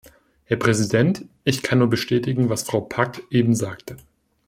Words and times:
Herr 0.45 0.57
Präsident, 0.57 1.25
ich 1.43 1.61
kann 1.61 1.77
nur 1.77 1.87
bestätigen, 1.87 2.49
was 2.49 2.63
Frau 2.63 2.81
Pack 2.81 3.21
eben 3.29 3.53
sagte. 3.53 3.97